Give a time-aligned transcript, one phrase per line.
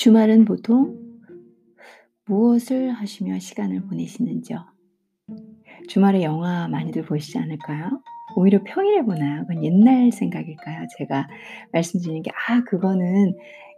[0.00, 0.96] 주말은 보통
[2.24, 4.64] 무엇을 하시며 시간을 보내시는지요?
[5.88, 8.00] 주말에 영화 많이들 보시지 않을까요?
[8.34, 9.42] 오히려 평일에 보나요?
[9.42, 10.86] 그건 옛날 생각일까요?
[10.96, 11.28] 제가
[11.74, 13.34] 말씀드리는 게, 아, 그거는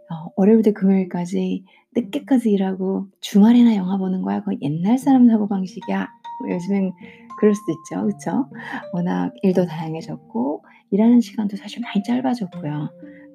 [0.09, 4.39] 어, 월요일부터 금요일까지 늦게까지 일하고 주말에나 영화 보는 거야.
[4.39, 6.07] 그건 옛날 사람 사고방식이야.
[6.39, 6.93] 뭐 요즘엔
[7.37, 8.05] 그럴 수도 있죠.
[8.05, 8.49] 그쵸?
[8.93, 12.91] 워낙 일도 다양해졌고, 일하는 시간도 사실 많이 짧아졌고요.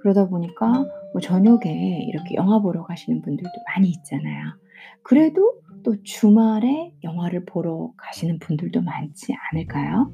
[0.08, 4.56] 그러다 보니까 뭐 저녁에 이렇게 영화 보러 가시는 분들도 많이 있잖아요.
[5.02, 10.10] 그래도 또 주말에 영화를 보러 가시는 분들도 많지 않을까요?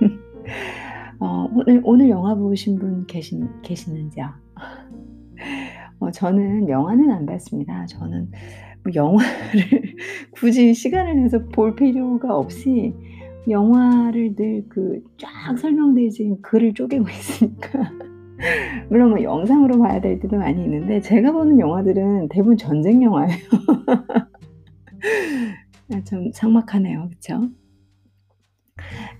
[1.20, 4.28] 어, 오늘, 오늘 영화 보신 분 계신, 계시는지요?
[6.00, 7.86] 어, 저는 영화는 안 봤습니다.
[7.86, 8.30] 저는
[8.84, 9.96] 뭐 영화를
[10.32, 12.94] 굳이 시간을 내서 볼 필요가 없이
[13.48, 17.90] 영화를 늘 그 쫙 설명되지 글을 쪼개고 있으니까
[18.88, 23.36] 물론 뭐 영상으로 봐야 될 때도 많이 있는데 제가 보는 영화들은 대부분 전쟁 영화예요.
[25.94, 27.08] 아, 좀 삭막하네요.
[27.10, 27.48] 그쵸?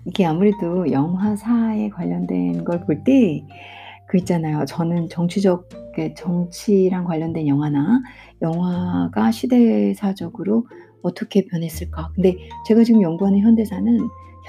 [0.06, 3.44] 이게 아무래도 영화사에 관련된 걸 볼 때
[4.08, 4.66] 그 있잖아요.
[4.66, 5.70] 저는 정치적
[6.16, 8.02] 정치랑 관련된 영화나
[8.42, 10.66] 영화가 시대사적으로
[11.02, 12.10] 어떻게 변했을까.
[12.14, 13.98] 근데 제가 지금 연구하는 현대사는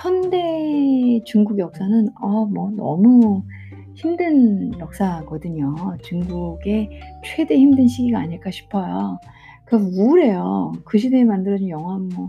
[0.01, 3.43] 현대 중국 역사는 어뭐 너무
[3.95, 5.75] 힘든 역사거든요.
[6.01, 6.89] 중국의
[7.23, 9.19] 최대 힘든 시기가 아닐까 싶어요.
[9.65, 10.73] 그 우울해요.
[10.85, 12.27] 그 시대에 만들어진 영화 뭐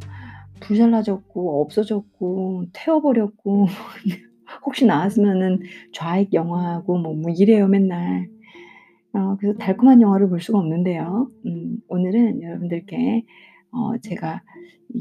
[0.60, 3.66] 불살라졌고 없어졌고 태워버렸고
[4.64, 5.60] 혹시 나왔으면은
[5.92, 8.28] 좌익 영화고 뭐, 뭐 이래요 맨날.
[9.12, 11.28] 어, 그래서 달콤한 영화를 볼 수가 없는데요.
[11.46, 13.24] 음, 오늘은 여러분들께
[13.70, 14.42] 어, 제가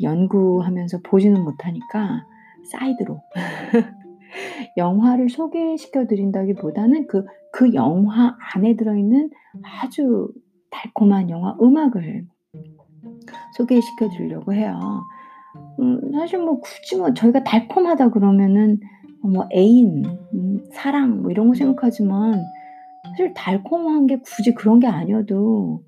[0.02, 2.25] 연구하면서 보지는 못하니까
[2.72, 3.22] 사이드로
[4.78, 9.30] 영화를 소개시켜 드린다기보다는 그, 그 영화 안에 들어있는
[9.64, 10.30] 아주
[10.70, 12.26] 달콤한 영화 음악을
[13.58, 14.80] 소개시켜 드리려고 해요.
[15.80, 18.80] 음, 사실 뭐 굳이 뭐 저희가 달콤하다 그러면은
[19.22, 22.44] 뭐 애인, 음, 사랑 뭐 이런 거 생각하지만
[23.10, 25.83] 사실 달콤한 게 굳이 그런 게 아니어도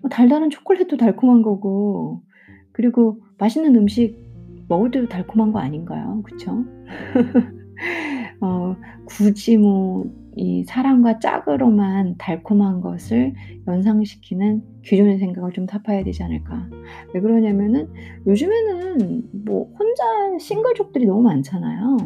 [0.00, 2.22] 뭐 달달한 초콜릿도 달콤한 거고
[2.72, 4.16] 그리고 맛있는 음식
[4.68, 6.22] 먹을 때도 달콤한 거 아닌가요?
[6.24, 6.64] 그쵸?
[8.40, 10.04] 어, 굳이 뭐,
[10.36, 13.34] 이 사랑과 짝으로만 달콤한 것을
[13.66, 16.68] 연상시키는 기존의 생각을 좀 타파해야 되지 않을까.
[17.12, 17.88] 왜 그러냐면은
[18.24, 20.04] 요즘에는 뭐 혼자
[20.38, 21.96] 싱글족들이 너무 많잖아요.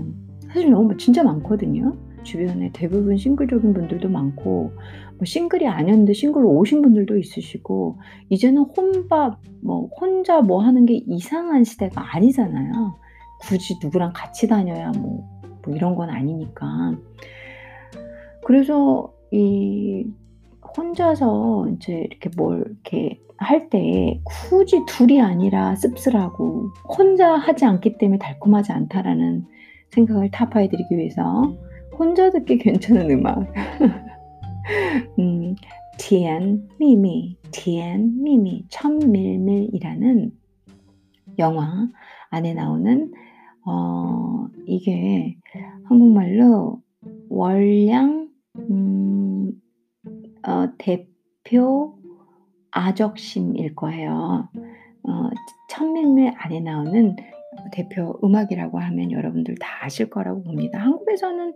[0.48, 1.94] 사실 너무 진짜 많거든요.
[2.22, 4.72] 주변에 대부분 싱글족인 분들도 많고
[5.16, 7.98] 뭐 싱글이 아니었는데 싱글로 오신 분들도 있으시고
[8.30, 12.96] 이제는 혼밥 뭐 혼자 뭐 하는 게 이상한 시대가 아니잖아요.
[13.42, 15.28] 굳이 누구랑 같이 다녀야 뭐,
[15.64, 16.96] 뭐 이런 건 아니니까.
[18.44, 20.04] 그래서 이
[20.76, 28.18] 혼자서 이제 이렇게 뭘 이렇게 할 때 굳이 둘이 아니라 씁쓸하고 혼자 하지 않기 때문에
[28.18, 29.44] 달콤하지 않다라는
[29.90, 31.56] 생각을 타파해 드리기 위해서
[31.98, 33.52] 혼자 듣기 괜찮은 음악.
[35.18, 35.54] 음,
[35.98, 40.32] 티안 미미, 티안 미미, 천밀밀이라는
[41.38, 41.88] 영화
[42.30, 43.12] 안에 나오는
[43.64, 45.36] 어, 이게
[45.84, 46.80] 한국말로
[47.28, 48.28] 월량
[48.58, 49.52] 음,
[50.46, 51.98] 어, 대표
[52.70, 54.48] 아적심일 거예요.
[55.04, 55.30] 어,
[55.68, 57.16] 천밀밀 안에 나오는
[57.70, 60.78] 대표 음악이라고 하면 여러분들 다 아실 거라고 봅니다.
[60.78, 61.54] 한국에서는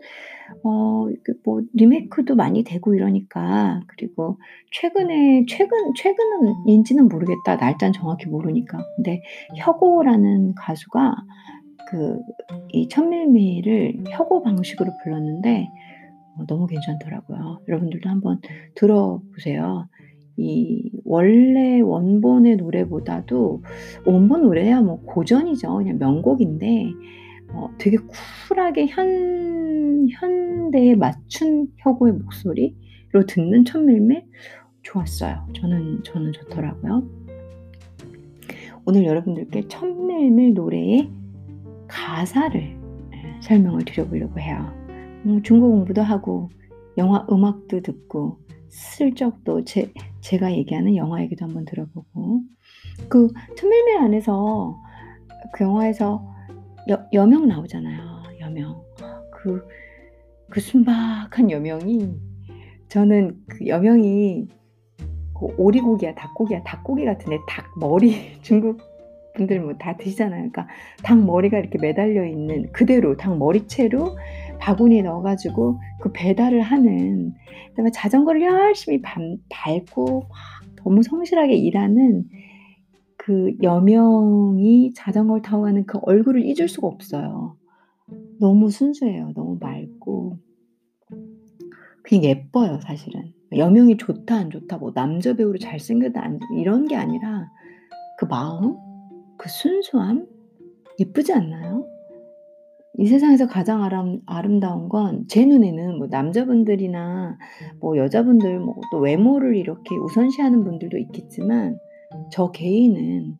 [0.62, 1.06] 어,
[1.44, 4.38] 뭐 리메이크도 많이 되고 이러니까 그리고
[4.72, 7.56] 최근에 최근 최근은인지는 모르겠다.
[7.56, 8.78] 날짜는 정확히 모르니까.
[8.96, 9.22] 근데
[9.56, 11.14] 혁오라는 가수가
[11.86, 12.18] 그
[12.76, 15.68] 이 천밀미를 혁오 방식으로 불렀는데
[16.36, 17.62] 어, 너무 괜찮더라고요.
[17.68, 18.40] 여러분들도 한번
[18.74, 19.88] 들어보세요.
[20.36, 23.62] 이 원래 원본의 노래보다도
[24.04, 25.74] 원본 노래야 뭐 고전이죠.
[25.78, 26.90] 그냥 명곡인데
[27.54, 27.96] 어, 되게
[28.48, 34.24] 쿨하게 현 현대에 맞춘 혁오의 목소리로 듣는 천밀밀
[34.82, 35.46] 좋았어요.
[35.54, 37.08] 저는 저는 좋더라고요.
[38.84, 41.10] 오늘 여러분들께 천밀밀 노래의
[41.88, 42.60] 가사를
[43.14, 44.72] 예, 설명을 드려보려고 해요.
[45.26, 46.50] 음, 중국 공부도 하고
[46.98, 48.38] 영화 음악도 듣고
[48.68, 52.42] 슬쩍 또 제, 제가 얘기하는 영화 얘기도 한번 들어보고
[53.08, 54.76] 그 천밀밀 안에서
[55.52, 56.26] 그 영화에서
[56.88, 58.22] 여, 여명 나오잖아요.
[58.40, 58.82] 여명.
[59.32, 59.66] 그,
[60.50, 62.14] 그 순박한 여명이
[62.88, 64.48] 저는 그 여명이
[65.38, 68.80] 그 오리고기야, 닭고기야, 닭고기 같은데 닭 머리 중국
[69.36, 70.50] 분들 뭐 다 드시잖아요.
[70.50, 70.66] 그러니까
[71.02, 74.16] 닭 머리가 이렇게 매달려 있는 그대로 닭 머리채로
[74.58, 77.34] 바구니에 넣어가지고 그 배달을 하는
[77.70, 80.28] 그다음에 자전거를 열심히 밟, 밟고 막
[80.82, 82.24] 너무 성실하게 일하는
[83.16, 87.56] 그 여명이 자전거를 타고 가는 그 얼굴을 잊을 수가 없어요.
[88.40, 89.32] 너무 순수해요.
[89.34, 90.38] 너무 맑고.
[92.02, 93.32] 그냥 예뻐요, 사실은.
[93.54, 97.50] 여명이 좋다, 안 좋다, 뭐 남자 배우로 잘생겼다, 안 이런 게 아니라
[98.18, 98.76] 그 마음,
[99.38, 100.26] 그 순수함
[100.98, 101.86] 예쁘지 않나요?
[102.98, 107.38] 이 세상에서 가장 아람 아름다운 건 제 눈에는 뭐 남자분들이나
[107.80, 111.78] 뭐 여자분들 뭐 또 외모를 이렇게 우선시하는 분들도 있겠지만
[112.32, 113.36] 저 개인은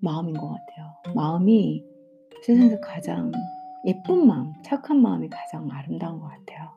[0.00, 1.14] 마음인 것 같아요.
[1.14, 1.84] 마음이
[2.44, 3.30] 세상에서 가장
[3.86, 6.70] 예쁜 마음, 착한 마음이 가장 아름다운 것 같아요.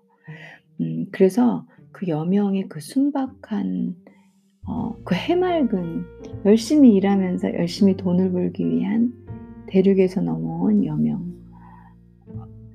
[0.82, 3.96] 음 그래서 그 여명의 그 순박한
[4.66, 6.06] 어 그 해맑은
[6.46, 9.14] 열심히 일하면서 열심히 돈을 벌기 위한
[9.68, 11.34] 대륙에서 넘어온 여명.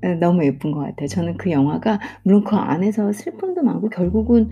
[0.04, 1.08] 어 너무 예쁜 것 같아요.
[1.08, 4.50] 저는 그 영화가 물론 그 안에서 슬픔도 많고 결국은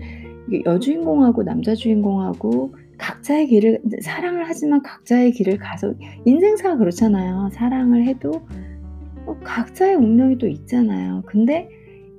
[0.65, 5.93] 여주인공하고 남자 주인공하고 각자의 길을 사랑을 하지만 각자의 길을 가서
[6.25, 7.49] 인생사가 그렇잖아요.
[7.51, 8.31] 사랑을 해도
[9.25, 11.23] 어 각자의 운명이 또 있잖아요.
[11.27, 11.69] 근데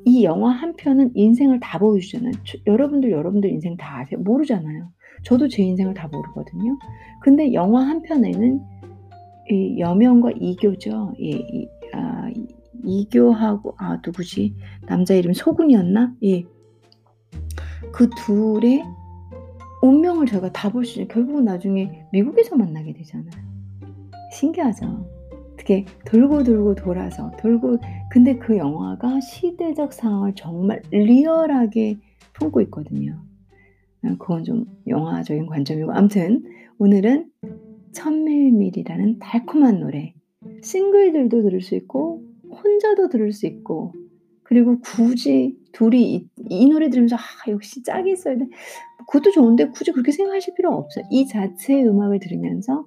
[0.04, 2.32] 이 영화 한 편은 인생을 다 보여주잖아요.
[2.66, 4.20] 여러분들 여러분들 인생 다 아세요?
[4.20, 4.90] 모르잖아요.
[5.24, 6.78] 저도 제 인생을 다 모르거든요.
[7.20, 8.60] 근데 영화 한 편에는
[9.50, 11.14] 이 여명과 이교죠.
[11.20, 12.30] 예, 이, 아,
[12.84, 14.54] 이교하고 아 누구지?
[14.86, 16.14] 남자 이름 소군이었나?
[16.24, 16.44] 예.
[17.92, 18.84] 그 둘의
[19.82, 23.30] 운명을 저희가 다 볼 수 있는 결국은 나중에 미국에서 만나게 되잖아요.
[24.32, 25.08] 신기하죠.
[25.54, 27.78] 어떻게 돌고 돌고 돌아서 돌고
[28.10, 31.98] 근데 그 영화가 시대적 상황을 정말 리얼하게
[32.34, 33.20] 품고 있거든요.
[34.04, 35.92] 어, 그건 좀 영화적인 관점이고.
[35.92, 36.44] 아무튼
[36.78, 37.30] 오늘은
[37.92, 40.14] 천밀밀이라는 달콤한 노래.
[40.62, 43.94] 싱글들도 들을 수 있고 혼자도 들을 수 있고.
[44.42, 48.46] 그리고 굳이 둘이 이, 이 노래 들으면서 아 역시 짝이 있어야 돼.
[49.06, 51.04] 그것도 좋은데 굳이 그렇게 생각하실 필요 없어요.
[51.10, 52.86] 이 자체의 음악을 들으면서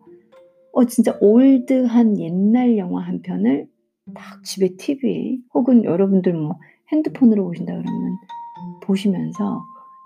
[0.74, 3.68] 어 진짜 올드한 옛날 영화 한 편을
[4.14, 6.58] 딱 집에 TV에 혹은 여러분들 뭐
[6.92, 8.18] 핸드폰으로 보신다 그러면
[8.82, 9.64] 보시면서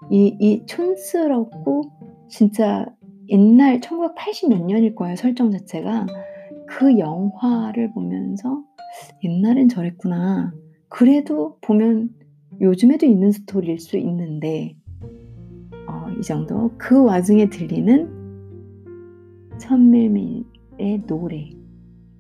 [0.10, 1.84] 이, 이 촌스럽고
[2.30, 2.86] 진짜
[3.30, 6.06] 옛날 1980몇 년일 거예요 설정 자체가.
[6.68, 8.64] 그 영화를 보면서
[9.24, 10.54] 옛날엔 저랬구나.
[10.90, 12.10] 그래도 보면
[12.62, 14.76] 요즘에도 있는 스토리일 수 있는데
[15.88, 16.72] 어, 이 정도.
[16.78, 18.10] 그 와중에 들리는
[19.58, 21.50] 천밀밀의 노래.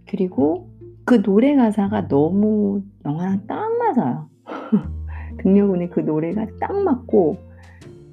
[0.08, 0.70] 그리고
[1.06, 4.30] 그 노래 가사가 너무 영화랑 딱 맞아요.
[5.38, 7.38] 등려군의 그 노래가 딱 맞고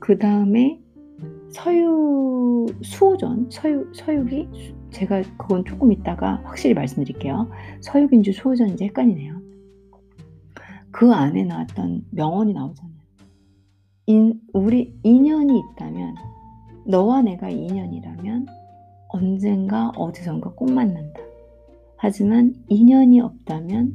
[0.03, 0.81] 그 다음에
[1.51, 7.49] 서유 수호전 서유 서유기 제가 그건 조금 있다가 확실히 말씀드릴게요.
[7.83, 9.41] 서유기인지 수호전인지 헷갈리네요.
[10.91, 12.97] 그 안에 나왔던 명언이 나오잖아요.
[14.07, 16.17] 인, 우리 인연이 있다면
[16.85, 18.47] 너와 내가 인연이라면
[19.09, 21.21] 언젠가 어디선가 꼭 만난다.
[21.97, 23.95] 하지만 인연이 없다면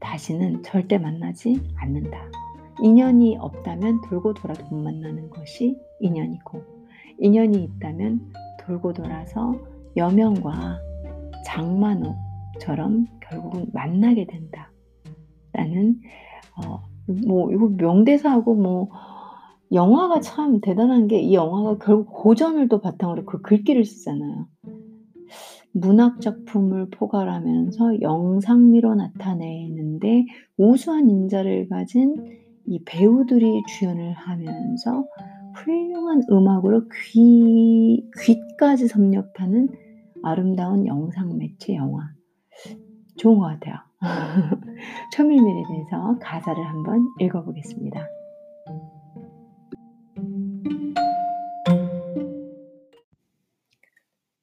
[0.00, 2.47] 다시는 절대 만나지 않는다.
[2.82, 6.62] 인연이 없다면 돌고 돌아도 못 만나는 것이 인연이고
[7.18, 9.54] 인연이 있다면 돌고 돌아서
[9.96, 10.78] 여명과
[11.44, 14.70] 장만옥처럼 결국은 만나게 된다.
[15.52, 16.00] 라는
[16.56, 16.82] 어,
[17.26, 18.90] 뭐 이거 명대사하고 뭐
[19.72, 24.46] 영화가 참 대단한 게 이 영화가 결국 고전을 또 바탕으로 그 글귀를 쓰잖아요.
[25.72, 30.26] 문학 작품을 포괄하면서 영상미로 나타내는데
[30.56, 32.16] 우수한 인자를 가진
[32.70, 35.06] 이 배우들이 주연을 하면서
[35.54, 36.82] 훌륭한 음악으로
[37.12, 39.68] 귀 귀까지 섭렵하는
[40.22, 42.12] 아름다운 영상 매체 영화.
[43.16, 43.76] 좋은 것 같아요.
[45.14, 48.06] 초밀밀에 대해서 가사를 한번 읽어보겠습니다.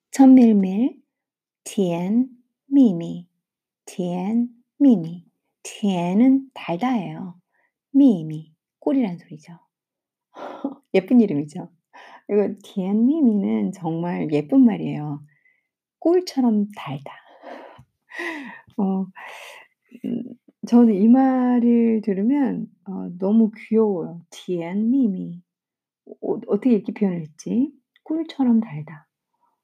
[0.09, 0.99] 첨밀밀
[1.63, 2.27] 甜
[2.65, 3.27] 蜜蜜
[3.85, 5.25] 甜蜜蜜
[5.61, 7.35] 甜은 달다예요.
[7.95, 9.59] 蜜蜜 꿀이란 소리죠.
[10.93, 11.69] 예쁜 이름이죠.
[12.29, 15.23] 이거 甜蜜蜜는 정말 예쁜 말이에요.
[15.99, 17.13] 꿀처럼 달다.
[18.77, 19.05] 어
[20.05, 20.23] 음
[20.67, 24.21] 저는 이 말을 들으면 어 너무 귀여워요.
[24.31, 25.41] 甜蜜蜜.
[26.21, 27.71] 어 어떻게 이렇게 표현을 했지?
[28.03, 29.07] 꿀처럼 달다.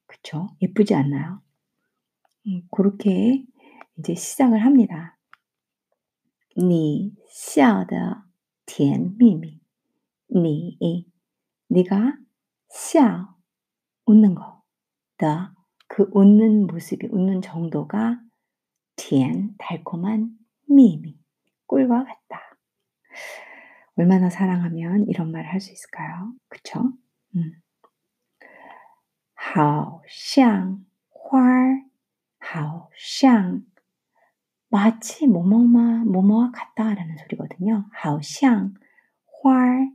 [0.08, 0.48] 그쵸?
[0.62, 1.42] 예쁘지 않나요?
[2.48, 3.44] 음 고렇게
[3.98, 5.18] 이제 시작을 합니다.
[6.55, 8.25] 你笑的
[8.65, 9.61] 甜蜜蜜.
[10.29, 11.07] 니
[11.69, 12.19] 네가
[12.71, 13.37] 笑
[14.07, 14.63] 웃는 거.
[15.19, 15.53] 的
[15.89, 18.21] 그 웃는 모습이 웃는 정도가
[18.97, 20.37] 甜 달콤한
[20.69, 21.19] 미미
[21.67, 22.57] 꿀과 같다.
[23.97, 26.35] 얼마나 사랑하면 이런 말을 할 수 있을까요?
[26.49, 26.93] 그쵸?
[27.37, 27.63] 음.
[29.35, 31.85] 好像花儿
[32.39, 33.65] 好像
[34.71, 37.89] 마치 뭐뭐마 뭐뭐와 같다라는 소리거든요.
[37.93, 38.75] 好像
[39.25, 39.93] 花儿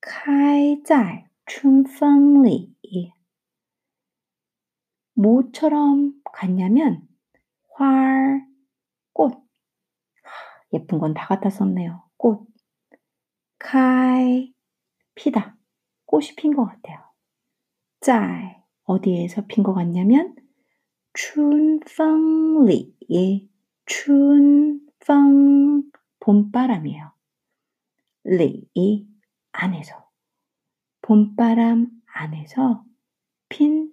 [0.00, 2.74] 开在春风里
[5.18, 7.08] 뭐처럼 같냐면
[7.74, 8.46] 활,
[9.12, 9.42] 꽃.
[10.72, 12.04] 예쁜 건 다 갖다 썼네요.
[12.16, 12.46] 꽃.
[13.58, 14.54] 카이,
[15.14, 15.56] 피다.
[16.06, 16.98] 꽃이 핀 것 같아요.
[18.00, 20.36] 짤, 어디에서 핀 것 같냐면
[21.14, 22.94] 춘펑리,
[23.85, 25.83] 춘펑,
[26.19, 27.11] 봄바람이에요.
[28.25, 29.07] 리,
[29.51, 30.09] 안에서.
[31.01, 32.85] 봄바람 안에서
[33.49, 33.91] 핀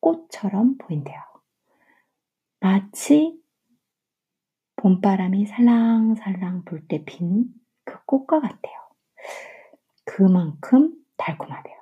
[0.00, 1.20] 꽃처럼 보인대요.
[2.60, 3.40] 마치
[4.76, 7.46] 봄바람이 살랑살랑 불 때 핀
[7.84, 8.74] 그 꽃과 같아요.
[10.04, 11.74] 그만큼 달콤하대요.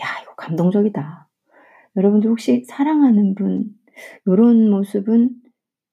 [0.00, 1.28] 야, 이거 감동적이다.
[1.96, 3.78] 여러분들 혹시 사랑하는 분,
[4.28, 5.41] 요런 모습은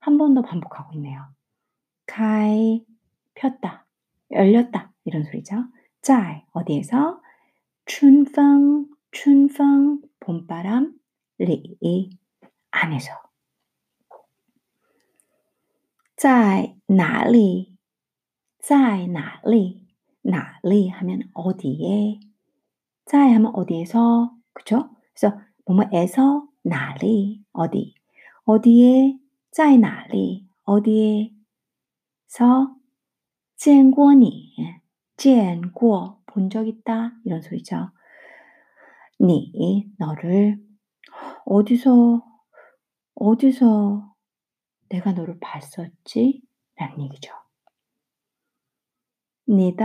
[0.00, 1.24] 한 번 더 반복하고 있네요.
[2.06, 2.80] 开
[3.34, 3.86] 폈다,
[4.30, 5.56] 열렸다 이런 소리죠.
[6.02, 7.20] 在 어디에서?
[7.86, 10.94] 春风春风 봄바람
[11.38, 12.10] 리
[12.70, 13.12] 안에서
[16.16, 17.76] 在哪里?
[18.60, 19.86] 在哪里?
[20.22, 22.20] 哪里 하면 어디에?
[23.04, 24.34] 在 하면 어디에서?
[24.52, 24.90] 그쵸?
[25.14, 27.94] 그래서 뭐뭐에서 哪里 어디
[28.44, 29.18] 어디에
[29.50, 31.30] 在哪里 어디에서
[33.56, 34.54] 见过你
[35.16, 37.90] 见过 본 적 있다 이런 소리죠.
[39.20, 40.58] 니 너를
[41.44, 42.22] 어디서
[43.14, 44.14] 어디서
[44.88, 46.42] 내가 너를 봤었지?
[46.76, 47.32] 라는 얘기죠.
[49.46, 49.84] 니다,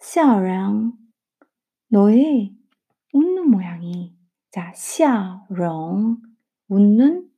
[0.00, 0.92] 笑容,
[1.88, 2.54] 너의
[3.12, 4.16] 웃는 모양이,
[4.50, 6.20] 자, 笑容,
[6.68, 7.28] 웃는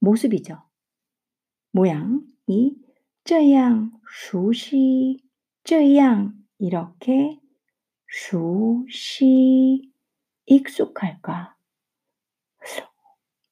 [0.00, 0.62] 모습이죠.
[1.78, 2.76] 모양이
[3.24, 5.24] 这样熟悉,
[5.64, 7.40] 这样 이렇게
[8.06, 9.90] 熟悉
[10.46, 11.56] 익숙할까?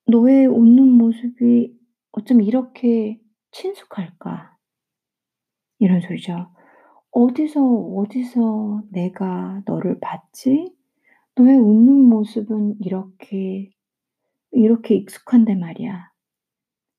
[0.06, 1.74] 너의 웃는 모습이
[2.12, 4.56] 어쩜 이렇게 친숙할까?
[5.78, 6.54] 이런 소리죠.
[7.10, 10.74] 어디서, 어디서 내가 너를 봤지?
[11.34, 13.70] 너의 웃는 모습은 이렇게,
[14.50, 16.10] 이렇게 익숙한데 말이야.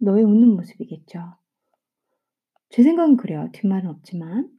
[0.00, 1.36] 너의 웃는 모습이겠죠.
[2.70, 3.48] 제 생각은 그래요.
[3.52, 4.50] 뒷말은 없지만.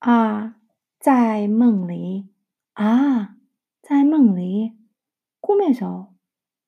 [0.00, 0.54] 아,
[1.00, 2.28] 在梦里.
[2.74, 3.34] 아,
[3.82, 4.72] 在梦里.
[5.40, 6.12] 꿈에서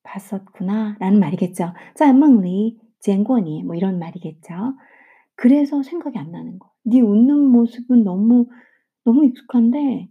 [0.03, 1.75] 봤었구나 라는 말이겠죠.
[1.95, 4.77] 在梦里见过你뭐 이런 말이겠죠.
[5.35, 6.73] 그래서 생각이 안 나는 거.
[6.85, 8.49] 네 웃는 모습은 너무
[9.05, 10.09] 너무 익숙한데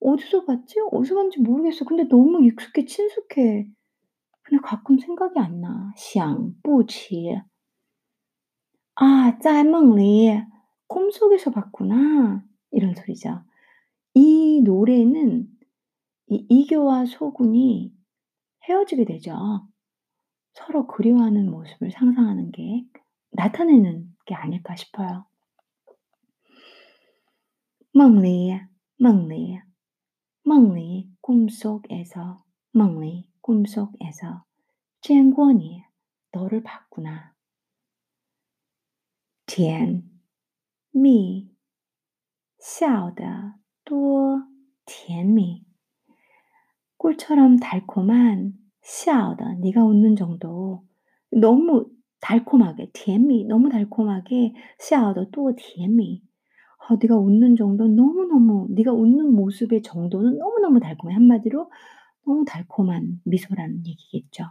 [0.00, 0.76] 어디서 봤지?
[0.90, 1.84] 어디서 봤는지 모르겠어.
[1.84, 3.66] 근데 너무 익숙해, 친숙해.
[4.50, 5.92] 근데 가끔 생각이 안 나.
[5.96, 7.40] 想不起.
[8.94, 10.42] 아, 在梦里.
[10.86, 12.44] 꿈속에서 봤구나.
[12.70, 13.42] 이런 소리죠.
[14.14, 15.48] 이 노래는
[16.28, 17.92] 이 이교와 소군이
[18.68, 19.68] 헤어지게 되죠.
[20.52, 22.84] 서로 그리워하는 모습을 상상하는 게
[23.30, 25.26] 나타내는 게 아닐까 싶어요.
[27.92, 28.52] 梦里
[28.98, 29.58] 梦里
[30.42, 34.44] 梦里 꿈속에서 梦里 꿈속에서
[35.00, 35.82] 见过你
[36.32, 37.34] 너를 봤구나.
[39.46, 40.02] 甜
[40.90, 41.54] 蜜
[42.58, 44.48] 笑得多
[44.84, 45.64] 甜蜜
[46.98, 50.84] 꿀처럼 달콤한 샤오더 네가 웃는 정도
[51.30, 51.88] 너무
[52.20, 56.22] 달콤하게甜蜜 너무 달콤하게 샤오더 또甜蜜
[56.88, 61.14] 어 네가 웃는 정도는 너무너무 네가 웃는 모습의 정도는 너무너무 달콤해.
[61.14, 61.70] 한마디로
[62.25, 64.45] 너무 달콤한 미소라는 얘기겠죠.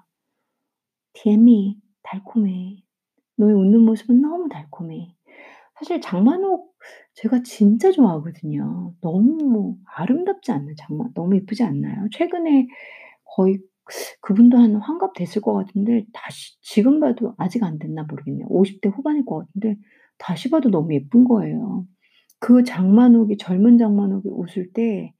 [1.12, 2.82] 甜蜜 달콤해.
[3.36, 5.14] 너의 웃는 모습은 너무 달콤해.
[5.78, 6.74] 사실 장만옥
[7.14, 8.94] 제가 진짜 좋아하거든요.
[9.00, 12.06] 너무 아름답지 않나요 장만 너무 예쁘지 않나요?
[12.12, 12.66] 최근에
[13.24, 13.58] 거의
[14.20, 18.46] 그분도 한 환갑 됐을 것 같은데 다시 지금 봐도 아직 안 됐나 모르겠네요.
[18.48, 19.76] 50대 후반일 것 같은데
[20.18, 21.86] 다시 봐도 너무 예쁜 거예요.
[22.38, 25.12] 그 장만옥이 젊은 장만옥이 웃을 때'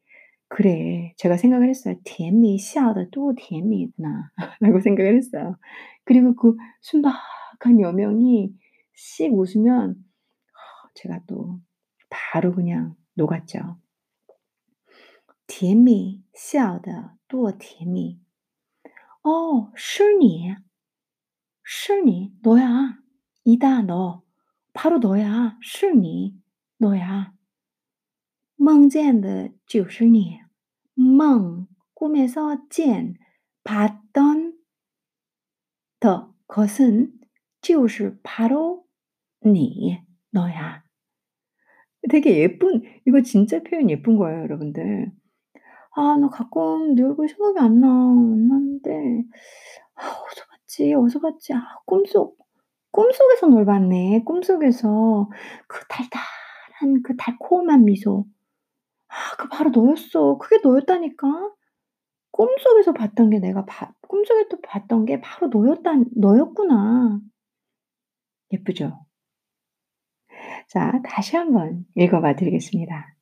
[0.50, 1.96] 그래.' 제가 생각을 했어요.
[2.03, 5.58] 甜蜜笑得多甜蜜구나.' 라고 생각을 했어요.
[6.03, 8.53] 그리고 그 순박한 여명이
[8.94, 9.96] 씩 웃으면
[10.96, 11.60] 제가 또
[12.10, 13.77] 바로 그냥 녹았죠.
[15.48, 18.20] 甜蜜笑得多甜蜜.
[19.24, 20.55] 어 是你.
[21.63, 22.32] 是你.
[22.41, 22.98] 너야.
[23.44, 24.24] 이다 너.
[24.74, 25.58] 바로 너야.
[25.62, 26.36] 是你.
[26.77, 27.34] 너야.
[28.60, 30.39] 梦见的就是你.
[30.96, 33.15] 梦 꿈에서 见
[33.63, 34.53] 봤던
[36.00, 37.13] 더 것은
[37.62, 38.86] 就是 바로
[39.46, 40.00] 你
[40.32, 40.84] 너야.
[42.10, 45.12] 되게 예쁜 이거 진짜 표현 예쁜 거예요 여러분들.
[45.98, 47.88] 아 나 가끔 네 얼굴 생각이 안 나.
[47.89, 49.24] 안 나는데
[49.96, 51.53] 아 어디서 봤지, 어디서 봤지.
[51.53, 52.38] 아 꿈속
[52.91, 54.24] 꿈속에서 널 봤네.
[54.25, 55.29] 꿈속에서
[55.67, 58.25] 그 달달한 그 달콤한 미소.
[59.11, 60.38] 아 그 바로 너였어.
[60.38, 61.26] 그게 너였다니까.
[62.33, 67.21] 꿈속에서 봤던 게 내가 바 꿈속에서 봤던 게 바로 너였단 너였구나.
[68.52, 69.07] 예쁘죠?
[70.69, 73.17] 자 다시 한번 읽어 봐 드리겠습니다.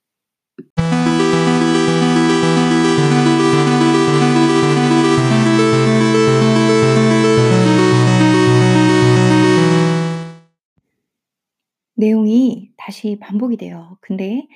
[11.97, 13.99] 내용이 다시 반복이 돼요.
[14.01, 14.47] 근데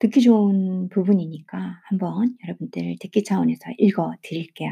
[0.00, 4.70] 듣기 좋은 부분이니까 한번 여러분들 듣기 차원에서 읽어 드릴게요.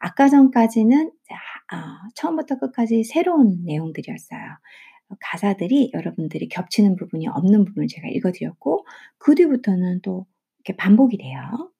[0.00, 1.36] 아까 전까지는 자
[1.72, 4.40] 어 처음부터 끝까지 새로운 내용들이었어요.
[5.20, 8.86] 가사들이 여러분들이 겹치는 부분이 없는 부분을 제가 읽어 드렸고
[9.18, 10.26] 그 뒤부터는 또
[10.58, 11.72] 이렇게 반복이 돼요.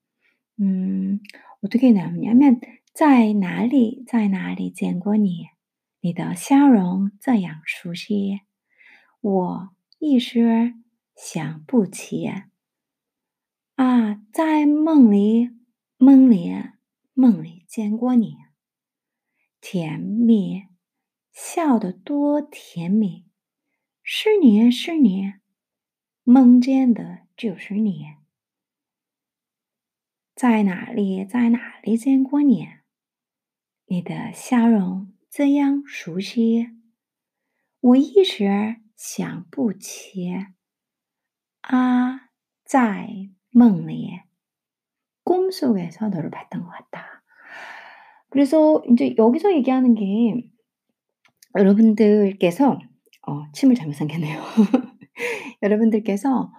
[0.61, 1.18] 음
[1.62, 2.61] 어떻게 나오냐면
[2.94, 5.49] 在哪里在哪里见过你
[6.03, 8.40] 你的笑容这样熟悉
[9.20, 10.75] 我一时
[11.14, 12.31] 想不起
[13.76, 15.50] 啊在梦里
[15.98, 16.52] 梦里
[17.14, 18.38] 梦里见过你。
[19.60, 20.64] 甜蜜
[21.32, 23.26] 笑得多甜蜜。
[24.02, 25.34] 是你是你
[26.24, 28.06] 梦见的就是你。
[30.36, 32.68] 在哪里在哪里见过你？
[33.86, 36.68] 你的笑容这样熟悉？
[37.80, 40.30] 我一时想不起。
[41.62, 42.30] 啊
[42.64, 44.22] 在梦里
[45.24, 47.22] 꿈속에서 너를 봤던 것 같다.
[48.30, 50.04] 그래서 인제 여기서 얘기하는 게
[51.56, 52.80] 여러분들께서
[53.28, 54.41] 어 침을 잘못 삼켰네요.
[55.63, 56.52] 여러분들께서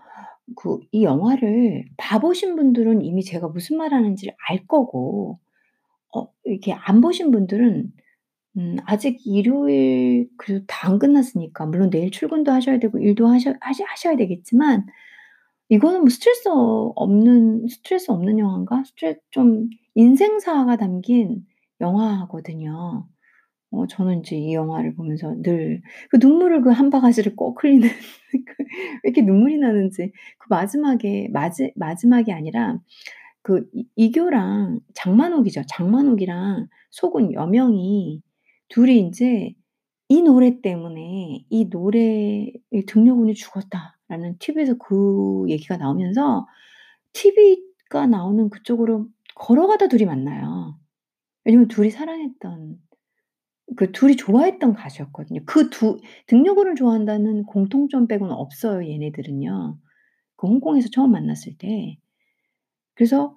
[0.56, 5.40] 그 이 영화를 봐 보신 분들은 이미 제가 무슨 말 하는지를 알 거고
[6.14, 7.92] 어 이렇게 안 보신 분들은
[8.58, 14.16] 음 아직 일요일 그래도 다 안 끝났으니까 물론 내일 출근도 하셔야 되고 일도 하셔 하셔야
[14.16, 14.86] 되겠지만
[15.68, 18.84] 이거는 뭐 스트레스 없는 스트레스 없는 영화인가?
[18.84, 21.44] 스트레 좀 인생사가 담긴
[21.80, 23.06] 영화거든요.
[23.72, 27.88] 어 저는 인제 이 영화를 보면서 늘 그 눈물을 그 한 바가지를 꼭 흘리는
[28.46, 28.68] 그왜
[29.04, 32.78] 이렇게 눈물이 나는지 그 마지막에 마지 마지막이 아니라
[33.42, 35.62] 그이 이교랑 장만옥이죠.
[35.68, 38.22] 장만옥이랑 속은 여명이
[38.68, 39.54] 둘이 인제
[40.10, 42.54] 이 노래 때문에 "이 노래의
[42.88, 46.46] 등려군이 죽었다." 라는 TV에서 그 얘기가 나오면서
[47.12, 50.78] TV가 나오는 그쪽으로 걸어가다 둘이 만나요.
[51.44, 52.78] 왜냐면 둘이 사랑했던
[53.76, 55.44] 그 둘이 좋아했던 가수였거든요.
[55.46, 59.78] 그 두 등려군을 좋아한다는 공통점 빼고는 없어요 얘네들은요.
[60.36, 61.98] 그 홍콩에서 처음 만났을 때.
[62.94, 63.36] 그래서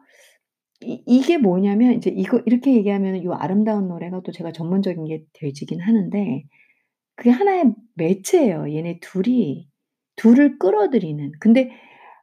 [0.81, 5.81] 이 이게 뭐냐면 이제 이거 이렇게 얘기하면은 요 아름다운 노래가 또 제가 전문적인 게 되지긴
[5.81, 6.43] 하는데
[7.15, 8.73] 그게 하나의 매체예요.
[8.73, 9.67] 얘네 둘이
[10.19, 11.33] 둘을 끌어들이는.
[11.41, 11.71] 근데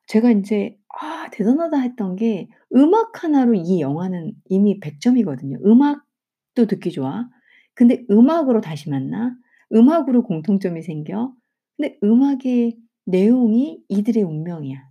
[0.08, 5.58] 제가 인제 '아 대단하다.' 했던 게 음악 하나로 이 영화는 이미 100 점이거든요.
[5.66, 7.28] 음악도 듣기 좋아.
[7.74, 9.36] 근데 음악으로 다시 만나.
[9.74, 11.32] 음악으로 공통점이 생겨.
[11.78, 14.82] 근데 음악의 내용이 이들의 운명이야.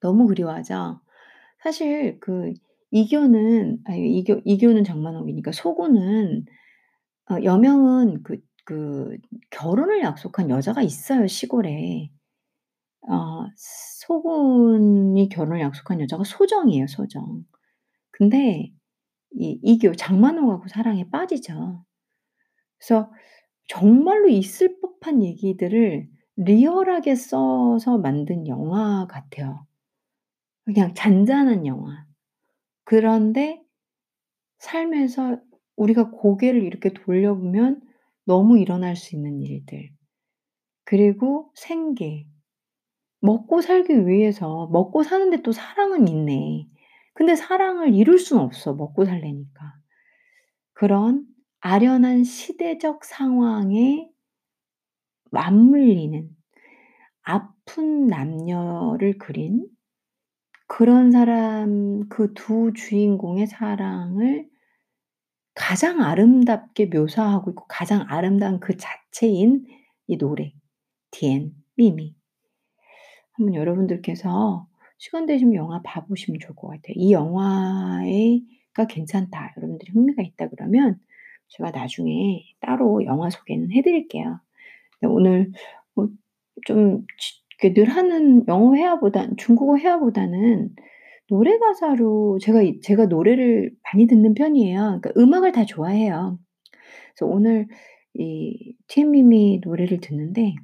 [0.00, 1.00] 너무 그리워하죠.
[1.62, 2.52] 사실 그
[2.92, 6.46] 이교는 아니 이교 이교는 장만옥이니까 소구는
[7.30, 9.16] 어 여명은 그 그
[9.50, 12.10] 결혼을 약속한 여자가 있어요 시골에.
[13.08, 17.44] 어 소군이 결혼을 약속한 여자가 소정이에요, 소정.
[18.12, 18.72] 근데
[19.32, 21.84] 이 이교 장만호하고 사랑에 빠지죠.
[22.78, 23.10] 그래서
[23.68, 29.66] 정말로 있을 법한 얘기들을 리얼하게 써서 만든 영화 같아요.
[30.64, 32.06] 그냥 잔잔한 영화.
[32.84, 33.62] 그런데
[34.58, 35.38] 삶에서
[35.76, 37.82] 우리가 고개를 이렇게 돌려보면
[38.26, 39.90] 너무 일어날 수 있는 일들.
[40.84, 42.26] 그리고 생계.
[43.20, 46.68] 먹고 살기 위해서 먹고 사는데 또 사랑은 있네.
[47.14, 49.74] 근데 사랑을 이룰 수는 없어, 먹고 살려니까.
[50.74, 51.26] 그런
[51.60, 54.08] 아련한 시대적 상황에
[55.30, 56.28] 맞물리는
[57.22, 59.66] 아픈 남녀를 그린
[60.66, 64.48] 그런 사람 그 두 주인공의 사랑을
[65.54, 69.64] 가장 아름답게 묘사하고 있고 가장 아름다운 그 자체인
[70.06, 70.52] 이 노래
[71.10, 72.14] 디엔 미미.
[73.32, 74.66] 한번 여러분들께서
[74.98, 76.94] 시간 되시면 영화 봐 보시면 좋을 것 같아요.
[76.96, 78.40] 이 영화에
[78.72, 79.54] 가 괜찮다.
[79.56, 81.00] 여러분들이 흥미가 있다 그러면
[81.48, 84.40] 제가 나중에 따로 영화 소개는 해 드릴게요.
[85.02, 85.52] 오늘
[85.94, 86.08] 뭐
[86.66, 87.06] 좀
[87.74, 90.74] 늘 하는 영어 회화보다 중국어 회화보다는
[91.28, 95.00] 노래 가사로 제가 제가 노래를 많이 듣는 편이에요.
[95.02, 96.38] 그러니까 음악을 다 좋아해요.
[97.16, 97.68] 그래서 오늘
[98.14, 100.54] 이 티엠미미 노래를 듣는데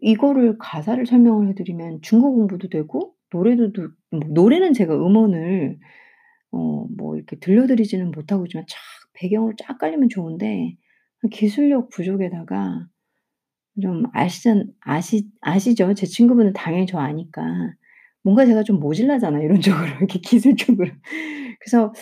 [0.00, 5.78] 이거를 가사를 설명을 해 드리면 중국어 공부도 되고 노래도 듣뭐 노래는 제가 음원을
[6.52, 8.78] 어 뭐 이렇게 들려 드리지는 못하고 있지만 쫙
[9.14, 10.76] 배경으로 쫙 깔리면 좋은데
[11.32, 12.86] 기술력 부족에다가
[13.82, 15.94] 좀 아시잖 아시 아시죠?
[15.94, 17.42] 제 친구분은 당연히 저 아니까.
[18.24, 20.90] 뭔가 제가 좀 모질라잖아요, 이론적으로 이렇게 기술적으로.
[21.60, 21.92] 그래서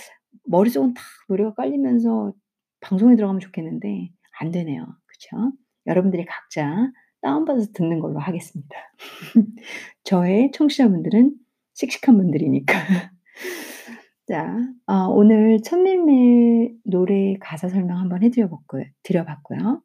[0.44, 2.32] 머릿속은 다 노래가 깔리면서
[2.80, 4.86] 방송에 들어가면 좋겠는데 안 되네요.
[5.06, 5.52] 그쵸?
[5.86, 6.90] 여러분들이 각자
[7.22, 8.76] 다운받아서 듣는 걸로 하겠습니다.
[10.04, 11.34] 저의 청취자분들은
[11.74, 12.74] 씩씩한 분들이니까.
[14.28, 14.56] 자,
[14.86, 19.82] 어 오늘 천밀밀 노래 가사 설명 한번 해 드려 봤고요 드려 봤고요.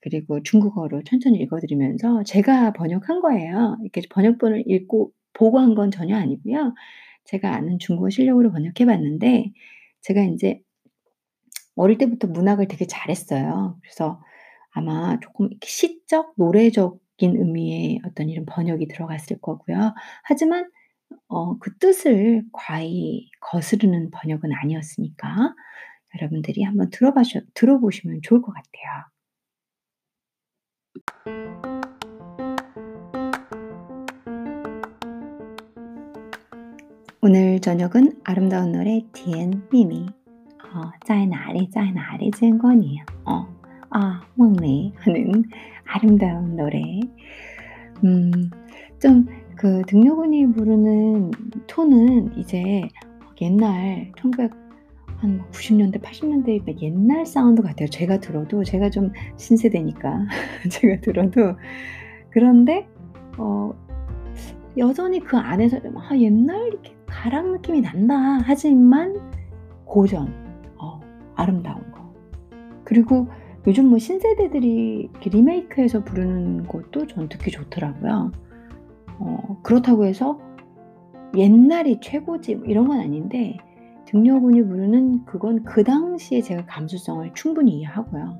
[0.00, 3.76] 그리고 중국어로 천천히 읽어 드리면서 제가 번역한 거예요.
[3.82, 6.74] 이렇게 번역본을 읽고 보고 한 건 전혀 아니고요.
[7.24, 9.52] 제가 아는 중국어 실력으로 번역해 봤는데
[10.02, 10.60] 제가 인제
[11.76, 13.78] 어릴 때부터 문학을 되게 잘했어요.
[13.82, 14.22] 그래서
[14.72, 19.94] 아마 이렇게 시적, 노래적인 의미의 어떤 이런 번역이 들어갔을 거고요.
[20.24, 20.70] 하지만
[21.28, 25.54] 어 그 뜻을 과히 거스르는 번역은 아니었으니까
[26.16, 29.06] 여러분들이 한번 들어봐셔 들어보시면 좋을 것 같아요.
[37.22, 40.06] 오늘 저녁은 아름다운 노래 디엔 미미
[40.74, 43.04] 어, 짜이 나리 짜이 나리 쟁건이요.
[43.26, 43.46] 어,
[43.90, 45.44] 아 먹네 하는
[45.84, 46.80] 아름다운 노래.
[48.04, 48.50] 음,
[49.00, 51.32] 좀 그 등려군이 부르는
[51.66, 52.88] 톤은 이제
[53.42, 57.86] 옛날 1900한 90년대 80년대 옛날 사운드 같아요.
[57.90, 60.26] 제가 들어도 제가 좀 신세대니까
[60.72, 61.56] 제가 들어도.
[62.30, 62.88] 그런데
[63.36, 63.74] 어,
[64.78, 69.20] 여전히 그 안에서 아, 옛날 이렇게 가락 느낌이 난다.' 하지만
[69.84, 70.32] 고전
[70.78, 71.00] 어
[71.34, 72.14] 아름다운 거.
[72.84, 73.28] 그리고
[73.66, 78.32] 요즘 뭐 신세대들이 리메이크해서 부르는 것도 전 듣기 좋더라고요.
[79.18, 80.40] 어 그렇다고 해서
[81.36, 83.58] '옛날이 최고지.' 뭐 이런 건 아닌데
[84.06, 88.38] 등려군이 부르는 그건 그 당시에 제가 감수성을 충분히 이해하고요.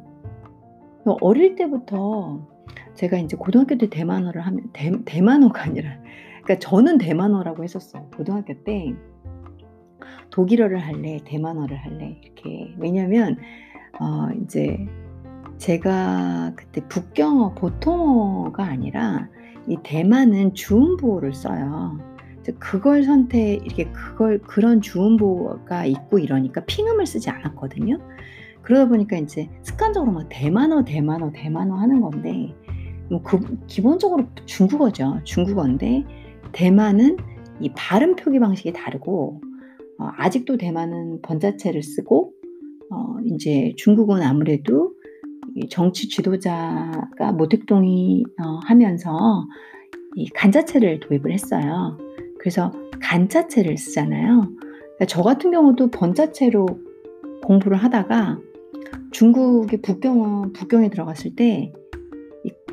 [1.20, 2.46] 어릴 때부터
[2.94, 5.90] 제가 인제 고등학교 때 대만어를 하면 대 대만어가 아니라
[6.42, 8.08] 그러니까 저는 대만어라고 했었어요.
[8.16, 8.94] 고등학교 때
[10.30, 12.74] 독일어를 할래, 대만어를 할래 이렇게.
[12.78, 13.36] 왜냐면
[14.00, 14.86] 어 인제
[15.58, 19.28] 제가 그때 북경어, 보통어가 아니라
[19.68, 21.98] 이 대만은 주음보어를 써요.
[22.40, 27.98] 이제 그걸 선택 이렇게 그걸 그런 주음보어가 있고 이러니까 핑음을 쓰지 않았거든요.
[28.62, 32.54] 그러다 보니까 인제 습관적으로 막 대만어, 대만어, 대만어 하는 건데
[33.10, 35.20] 뭐 그 기본적으로 중국어죠.
[35.24, 36.04] 중국어인데
[36.52, 37.16] 대만은
[37.60, 39.40] 이 발음 표기 방식이 다르고
[39.98, 42.32] 어 아직도 대만은 번자체를 쓰고
[42.90, 44.94] 어 인제 중국은 아무래도
[45.54, 49.46] 이 정치 지도자가 모택동이 어 하면서
[50.16, 51.98] 이 간자체를 도입을 했어요.
[52.38, 54.40] 그래서 간자체를 쓰잖아요.
[54.40, 56.66] 그러니까 저 같은 경우도 번자체로
[57.42, 58.38] 공부를 하다가
[59.12, 61.72] 중국의 북경어 북경에 들어갔을 때이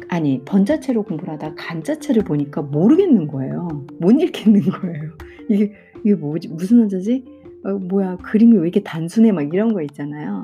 [0.09, 3.85] 아니 번자체로 공부를 하다가 간자체를 보니까 모르겠는 거예요.
[3.99, 5.11] 못 읽겠는 거예요.
[5.49, 6.49] 이게 '이게 뭐지?
[6.49, 7.25] 무슨 한자지?
[7.65, 10.43] 어 뭐야 그림이 왜 이렇게 단순해?' 막 이런 거 있잖아요.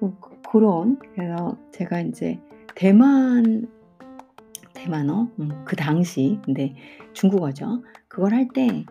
[0.00, 2.38] 뭐그 그런 그래서 제가 인제
[2.74, 3.66] 대만
[4.74, 6.74] 대만어 음, 그 당시 근데
[7.12, 7.82] 중국어죠.
[8.08, 8.84] 그걸 할 때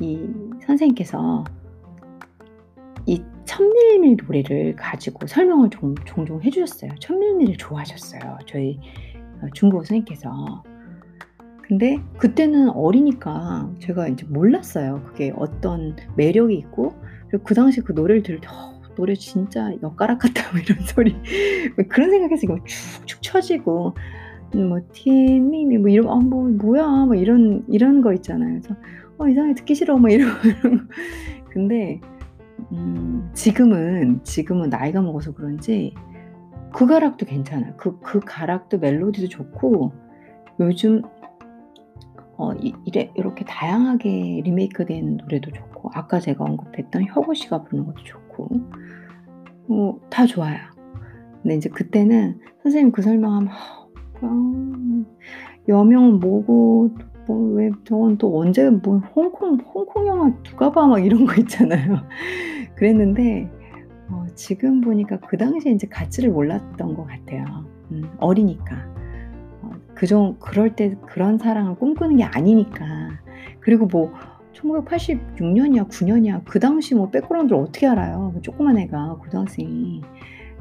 [0.00, 0.16] 이
[0.64, 1.42] 선생님께서
[3.06, 6.92] 이 천밀밀 노래를 가지고 설명을 종, 종종 해주셨어요.
[7.00, 8.38] 천밀밀을 좋아하셨어요.
[8.46, 8.78] 저희
[9.40, 10.62] 어, 중국어 선생님께서.
[11.62, 15.02] 근데 그때는 어리니까 제가 이제 몰랐어요.
[15.06, 16.94] 그게 어떤 매력이 있고
[17.28, 21.16] 그리고 그 당시 그 노래를 들을 때 어, 노래 진짜 엿가락 같다 뭐 이런 소리
[21.88, 23.94] 그런 생각해서 이거 축축 처지고
[24.54, 28.60] 뭐 티미미 뭐 이런 아 뭐 뭐야 뭐 이런 이런 거 있잖아요.
[28.60, 28.76] 그래서
[29.16, 30.30] 어 이상하게 듣기 싫어 뭐 이런
[31.50, 32.00] 근데
[32.72, 35.94] 음 지금은 지금은 나이가 먹어서 그런지
[36.72, 37.74] 그 가락도 괜찮아요.
[37.76, 39.92] 그 그 가락도 멜로디도 좋고
[40.60, 41.02] 요즘
[42.36, 48.48] 어이 이래 이렇게 다양하게 리메이크된 노래도 좋고 아까 제가 언급했던 혁오 씨가 부르는 것도 좋고
[49.68, 50.58] 뭐다 좋아요.
[51.42, 53.48] 근데 인제 그때는 선생님 그 설명하면
[54.22, 55.04] 아
[55.68, 56.94] 여명은 뭐고
[57.28, 61.98] 뭐왜 저건 또 언제 뭐 홍콩 홍콩 영화 누가 봐 막 이런 거 있잖아요.
[62.76, 63.50] 그랬는데
[64.10, 67.44] 어 지금 보니까 그 당시에 인제 가치를 몰랐던 것 같아요.
[67.92, 68.76] 음 어리니까.
[69.62, 72.86] 어 그정 그럴 때 그런 사랑을 꿈꾸는 게 아니니까.
[73.60, 74.12] 그리고 뭐
[74.54, 78.32] 1986 년이야 9 년이야 그 당시 뭐 백그라운드를 어떻게 알아요.
[78.34, 80.02] 그 조그만 애가 고등학생이.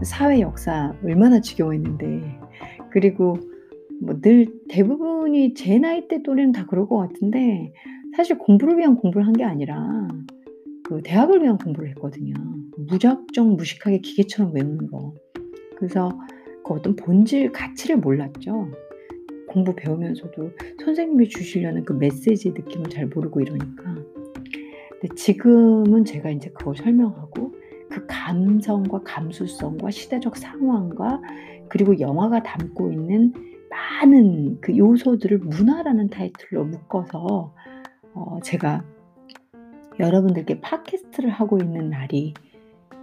[0.03, 2.39] 사회 역사 얼마나 지겨워했는데.
[2.91, 3.37] 그리고
[4.01, 7.73] 뭐 늘 대부분이 제 나이대 또래는 다 그럴 것 같은데
[8.15, 10.07] 사실 공부를 위한 공부를 한 게 아니라
[10.83, 12.33] 그 대학을 위한 공부를 했거든요.
[12.77, 15.13] 무작정 무식하게 기계처럼 외우는 거.
[15.77, 16.09] 그래서
[16.65, 18.69] 그 어떤 본질 가치를 몰랐죠.
[19.49, 20.51] 공부 배우면서도
[20.83, 23.95] 선생님이 주시려는 그 메시지 느낌을 잘 모르고 이러니까.
[24.91, 27.53] 근데 지금은 제가 인제 그걸 설명하고
[27.89, 31.21] 그 감성과 감수성과 시대적 상황과
[31.69, 33.33] 그리고 영화가 담고 있는
[33.69, 37.53] 많은 그 요소들을 문화라는 타이틀로 묶어서
[38.13, 38.83] 어 제가
[39.99, 42.33] 여러분들께 팟캐스트를 하고 있는 날이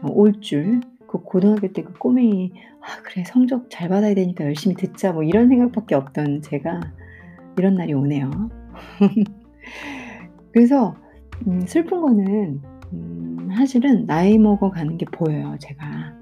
[0.03, 5.22] 어올줄 그 고등학교 때 그 꼬맹이 '아 그래 성적 잘 받아야 되니까 열심히 듣자.' 뭐
[5.22, 6.81] 이런 생각밖에 없던 제가
[7.59, 8.31] 이런 날이 오네요.
[10.53, 10.96] 그래서
[11.46, 16.14] 음 슬픈 거는 음 사실은 나이 먹어 가는 게 보여요 제가.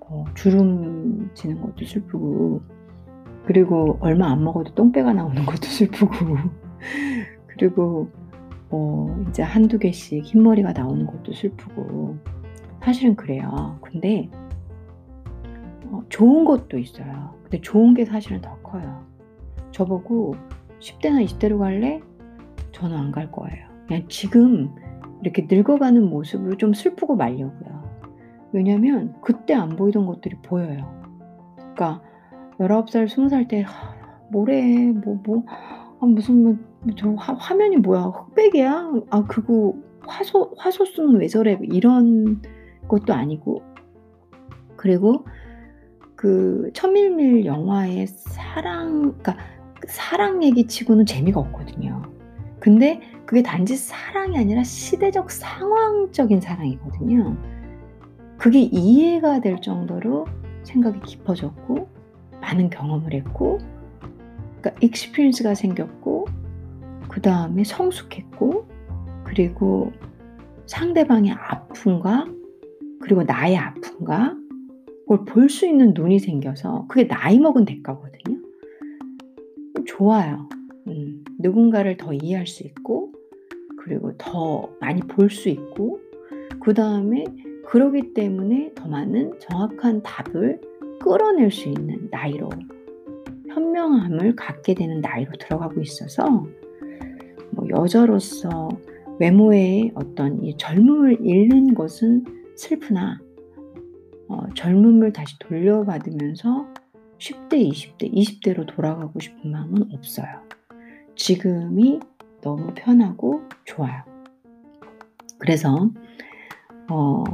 [0.00, 2.62] 어 주름 지는 것도 슬프고
[3.48, 6.12] 그리고 얼마 안 먹어도 똥배가 나오는 것도 슬프고
[7.46, 8.10] 그리고
[8.68, 12.18] 뭐 이제 1-2 개씩 흰머리가 나오는 것도 슬프고
[12.82, 13.78] 사실은 그래요.
[13.80, 14.28] 근데
[15.90, 17.34] 어 좋은 것도 있어요.
[17.44, 19.02] 근데 좋은 게 사실은 더 커요.
[19.72, 20.34] 저보고
[20.80, 22.02] "10 대나 20 대로 갈래?"
[22.72, 23.66] 저는 안 갈 거예요.
[23.86, 24.74] 그냥 지금
[25.22, 27.82] 이렇게 늙어가는 모습을 좀 슬프고 말려고요.
[28.52, 31.02] 왜냐면 그때 안 보이던 것들이 보여요.
[31.56, 32.02] 그러니까
[32.58, 33.72] 19 살, 20살 때하
[34.30, 38.92] 뭐래 뭐 뭐 아 무슨 뭐저화 화면이 뭐야 흑백이야?
[39.10, 39.74] 아 그거
[40.06, 41.58] 화소 화소수는 왜 저래?
[41.62, 42.40] 이런
[42.86, 43.62] 것도 아니고
[44.76, 45.24] 그리고
[46.14, 49.36] 그 천밀밀 영화의 사랑 그러니까
[49.86, 52.02] 사랑 얘기치고는 재미가 없거든요.
[52.60, 57.36] 근데 그게 단지 사랑이 아니라 시대적 상황적인 사랑이거든요.
[58.36, 60.26] 그게 이해가 될 정도로
[60.62, 61.88] 생각이 깊어졌고
[62.40, 63.58] 많은 경험을 했고
[64.60, 66.26] 그러니까 experience가 생겼고
[67.08, 68.66] 그 다음에 성숙했고
[69.24, 69.92] 그리고
[70.66, 72.26] 상대방의 아픔과
[73.00, 74.36] 그리고 나의 아픔과
[75.06, 78.38] 그걸 볼 수 있는 눈이 생겨서 그게 나이 먹은 대가거든요.
[79.86, 80.48] 좋아요.
[80.86, 83.12] 음 누군가를 더 이해할 수 있고
[83.78, 86.00] 그리고 더 많이 볼 수 있고
[86.60, 87.24] 그 다음에
[87.66, 90.60] 그러기 때문에 더 많은 정확한 답을
[91.00, 92.48] 끌어낼 수 있는 나이로
[93.48, 96.46] 현명함을 갖게 되는 나이로 들어가고 있어서
[97.50, 98.68] 뭐 여자로서
[99.18, 102.24] 외모의 어떤 이 젊음을 잃는 것은
[102.56, 103.20] 슬프나
[104.28, 106.66] 어 젊음을 다시 돌려받으면서
[107.18, 110.42] 10 대, 20 대, 20 대로 돌아가고 싶은 마음은 없어요.
[111.16, 111.98] 지금이
[112.40, 114.04] 너무 편하고 좋아요.
[115.38, 115.90] 그래서
[116.90, 117.24] 어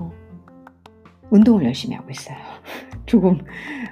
[1.30, 2.36] 운동을 열심히 하고 있어요.
[3.06, 3.38] 조금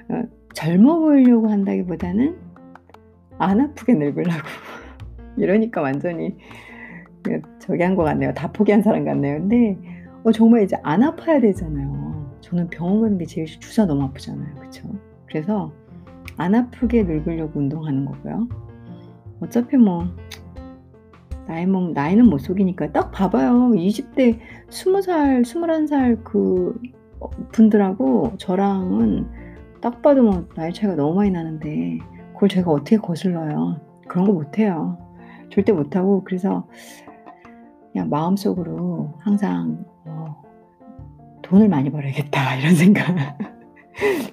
[0.09, 0.23] 어
[0.55, 2.37] 젊어 보이려고 한다기보다는
[3.38, 4.47] 안 아프게 늙으려고.
[5.37, 6.37] 이러니까 완전히
[7.23, 8.35] 그 저기 한 것 같네요.
[8.35, 9.38] 다 포기한 사람 같네요.
[9.40, 9.79] 근데
[10.25, 12.37] 어 정말 이제 안 아파야 되잖아요.
[12.40, 14.55] 저는 병원 가는 게 제일 주사 너무 아프잖아요.
[14.57, 14.88] 그쵸?
[15.27, 15.73] 그래서
[16.37, 18.49] 안 아프게 늙으려고 운동하는 거고요.
[19.40, 20.07] 어차피 뭐
[21.47, 23.71] 나이 먹 나이는 못 속이니까 딱 봐봐요.
[23.71, 24.38] 20대
[24.71, 26.75] 20 살, 21살 그어
[27.52, 29.26] 분들하고 저랑은
[29.80, 31.98] 딱 봐도 뭐 나이 차이가 너무 많이 나는데
[32.35, 33.80] 그걸 제가 어떻게 거슬러요.
[34.08, 34.98] 그런 거 못해요.
[35.50, 36.66] 절대 못하고 그래서
[37.92, 40.42] 그냥 마음속으로 항상 어,
[41.42, 43.06] 돈을 많이 벌어야겠다 이런 생각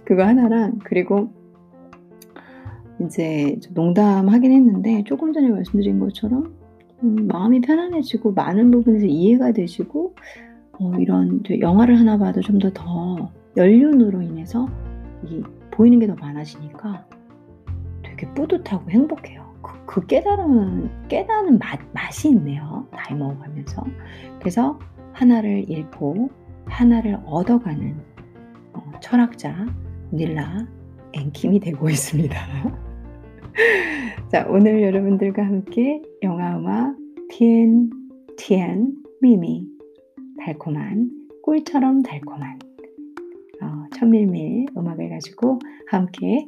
[0.05, 1.29] 그거 하나랑 그리고
[3.01, 6.55] 이제 농담하긴 했는데 조금 전에 말씀드린 것처럼
[7.03, 10.15] 음, 마음이 편안해지고 많은 부분에서 이해가 되시고
[10.79, 14.67] 어, 이런 영화를 하나 봐도 좀 더 더 연륜으로 인해서
[15.25, 17.05] 이 보이는 게 더 많아지니까
[18.03, 19.49] 되게 뿌듯하고 행복해요.
[19.61, 22.87] 그, 그 깨달음은 깨닫는 맛, 맛이 있네요.
[22.91, 23.83] 나이 먹어가면서.
[24.39, 24.79] 그래서
[25.13, 26.29] 하나를 잃고
[26.65, 27.95] 하나를 얻어가는
[28.73, 29.65] 어, 철학자
[30.13, 30.65] 닐라
[31.13, 32.35] 앵킴이 되고 있습니다.
[34.29, 36.95] 자, 오늘 여러분들과 함께 영화음악
[37.29, 37.89] 티엔
[38.37, 39.67] 티엔 미미
[40.39, 41.11] 달콤한
[41.43, 42.59] 꿀처럼 달콤한
[43.61, 46.45] 어, 천밀밀 음악을 가지고 함께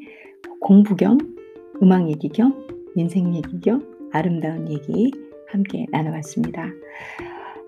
[0.59, 1.17] 공부 겸
[1.81, 5.11] 음악 얘기 겸 인생 얘기 겸 아름다운 얘기
[5.47, 6.67] 함께 나눠봤습니다.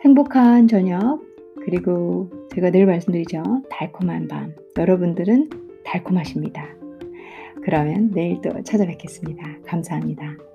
[0.04, 1.22] 행복한 저녁
[1.66, 3.42] 그리고 제가 늘 말씀드리죠.
[3.70, 4.54] 달콤한 밤.
[4.78, 5.50] 여러분들은
[5.86, 6.68] 달콤하십니다.
[7.64, 9.60] 그러면 내일 또 찾아뵙겠습니다.
[9.66, 10.53] 감사합니다.